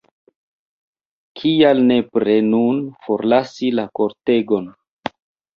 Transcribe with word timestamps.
Kial 1.41 1.83
nepre 1.91 2.37
nun 2.47 2.81
forlasi 3.05 3.73
la 3.81 3.87
kortegon? 4.01 4.73